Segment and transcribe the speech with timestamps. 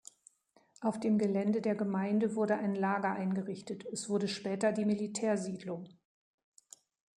[0.79, 5.87] Auf dem Gelände der Gemeinde wurde ein Lager eingerichtet; es wurde später die Militärsiedlung.